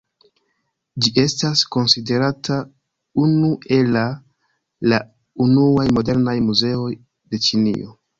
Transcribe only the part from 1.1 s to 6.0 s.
estas konsiderata unu ela la unuaj